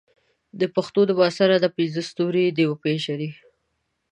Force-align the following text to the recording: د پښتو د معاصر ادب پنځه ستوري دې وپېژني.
د 0.59 0.61
پښتو 0.75 1.01
د 1.05 1.11
معاصر 1.19 1.49
ادب 1.57 1.71
پنځه 1.77 2.01
ستوري 2.09 2.45
دې 2.57 2.65
وپېژني. 2.67 3.29